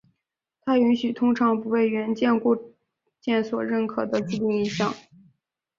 [0.61, 2.73] 它允许通常不被原厂固
[3.19, 4.95] 件所认可的自定义项。